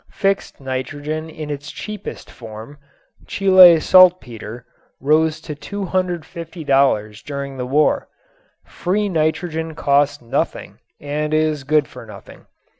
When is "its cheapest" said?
1.51-2.31